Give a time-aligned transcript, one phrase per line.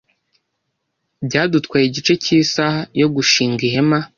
[1.27, 3.99] Byadutwaye igice cy'isaha yo gushinga ihema.